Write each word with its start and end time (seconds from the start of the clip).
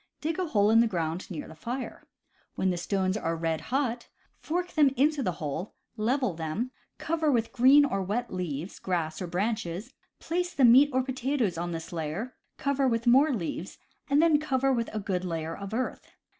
Dig 0.19 0.39
a 0.39 0.47
hole 0.47 0.71
in 0.71 0.79
the 0.79 0.87
ground 0.87 1.29
near 1.29 1.47
the 1.47 1.53
fire. 1.53 2.07
When 2.55 2.71
the 2.71 2.77
stones 2.77 3.15
are 3.15 3.35
red 3.37 3.61
hot, 3.61 4.07
fork 4.39 4.71
them 4.71 4.89
into 4.97 5.21
the 5.21 5.33
hole, 5.33 5.75
level 5.95 6.33
them, 6.33 6.71
cover 6.97 7.31
with 7.31 7.51
green 7.51 7.85
or 7.85 8.01
wet 8.01 8.33
leaves, 8.33 8.79
grass, 8.79 9.21
or 9.21 9.27
branches, 9.27 9.93
place 10.19 10.55
the 10.55 10.65
meat 10.65 10.89
or 10.91 11.03
potatoes 11.03 11.55
on 11.55 11.71
this 11.71 11.93
layer, 11.93 12.35
cover 12.57 12.87
with 12.87 13.05
more 13.05 13.31
leaves, 13.31 13.77
and 14.09 14.23
then 14.23 14.39
cover 14.39 14.69
all 14.69 14.73
with 14.75 14.89
a 14.91 14.97
good 14.99 15.23
layer 15.23 15.55
of 15.55 15.71
earth. 15.71 16.07